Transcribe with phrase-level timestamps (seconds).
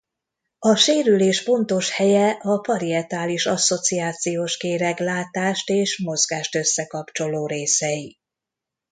[0.59, 8.17] A sérülés pontos helye a parietális asszociációs kéreg látást és mozgást összekapcsoló részei.